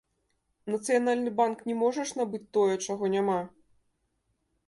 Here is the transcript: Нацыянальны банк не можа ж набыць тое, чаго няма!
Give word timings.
Нацыянальны 0.75 1.33
банк 1.41 1.59
не 1.71 1.75
можа 1.81 2.01
ж 2.11 2.17
набыць 2.21 2.43
тое, 2.59 2.73
чаго 2.85 3.13
няма! 3.17 3.39